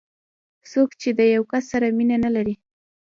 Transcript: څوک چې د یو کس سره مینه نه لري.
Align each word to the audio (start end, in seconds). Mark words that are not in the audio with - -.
څوک 0.71 0.89
چې 1.01 1.09
د 1.19 1.21
یو 1.35 1.43
کس 1.51 1.63
سره 1.71 1.87
مینه 1.97 2.17
نه 2.25 2.29
لري. 2.35 2.55